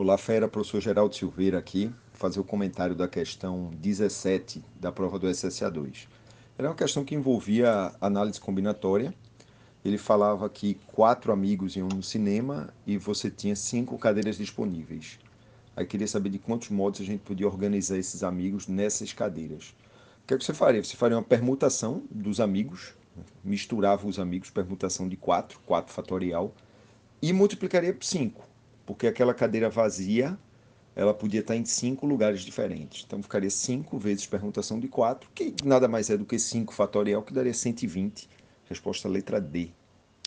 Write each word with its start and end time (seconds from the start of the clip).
Olá, 0.00 0.16
Fera, 0.16 0.46
professor 0.46 0.80
Geraldo 0.80 1.12
Silveira 1.12 1.58
aqui, 1.58 1.92
fazer 2.12 2.38
o 2.38 2.44
comentário 2.44 2.94
da 2.94 3.08
questão 3.08 3.70
17 3.80 4.64
da 4.78 4.92
prova 4.92 5.18
do 5.18 5.26
SSA2. 5.26 6.06
Era 6.56 6.68
uma 6.68 6.74
questão 6.76 7.04
que 7.04 7.16
envolvia 7.16 7.92
análise 8.00 8.40
combinatória. 8.40 9.12
Ele 9.84 9.98
falava 9.98 10.48
que 10.48 10.74
quatro 10.86 11.32
amigos 11.32 11.74
iam 11.74 11.88
no 11.88 12.00
cinema 12.00 12.72
e 12.86 12.96
você 12.96 13.28
tinha 13.28 13.56
cinco 13.56 13.98
cadeiras 13.98 14.38
disponíveis. 14.38 15.18
Aí 15.74 15.84
queria 15.84 16.06
saber 16.06 16.30
de 16.30 16.38
quantos 16.38 16.68
modos 16.68 17.00
a 17.00 17.04
gente 17.04 17.22
podia 17.22 17.48
organizar 17.48 17.98
esses 17.98 18.22
amigos 18.22 18.68
nessas 18.68 19.12
cadeiras. 19.12 19.74
O 20.22 20.28
que, 20.28 20.34
é 20.34 20.38
que 20.38 20.44
você 20.44 20.54
faria? 20.54 20.84
Você 20.84 20.96
faria 20.96 21.16
uma 21.16 21.24
permutação 21.24 22.04
dos 22.08 22.38
amigos, 22.38 22.94
misturava 23.42 24.06
os 24.06 24.20
amigos, 24.20 24.48
permutação 24.48 25.08
de 25.08 25.16
quatro, 25.16 25.58
quatro 25.66 25.92
fatorial, 25.92 26.54
e 27.20 27.32
multiplicaria 27.32 27.92
por 27.92 28.04
cinco 28.04 28.46
porque 28.88 29.06
aquela 29.06 29.34
cadeira 29.34 29.68
vazia 29.68 30.38
ela 30.96 31.12
podia 31.12 31.40
estar 31.40 31.54
em 31.54 31.64
cinco 31.66 32.06
lugares 32.06 32.40
diferentes. 32.40 33.04
Então 33.06 33.22
ficaria 33.22 33.50
cinco 33.50 33.98
vezes 33.98 34.26
permutação 34.26 34.80
de 34.80 34.88
quatro, 34.88 35.28
que 35.34 35.54
nada 35.62 35.86
mais 35.86 36.08
é 36.08 36.16
do 36.16 36.24
que 36.24 36.38
5 36.38 36.72
fatorial, 36.72 37.22
que 37.22 37.34
daria 37.34 37.52
120. 37.52 38.26
Resposta 38.64 39.06
letra 39.06 39.42
D. 39.42 39.70